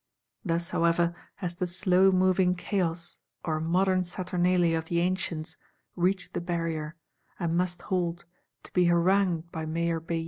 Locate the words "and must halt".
7.39-8.25